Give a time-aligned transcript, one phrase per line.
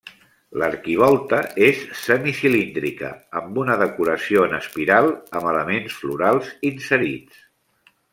[0.59, 3.11] L'arquivolta és semicilíndrica
[3.41, 7.45] amb una decoració en espiral, amb elements florals inserits.